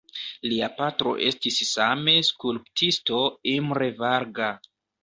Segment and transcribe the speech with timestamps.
[0.51, 3.23] Lia patro estis same skulptisto
[3.57, 4.55] Imre Varga.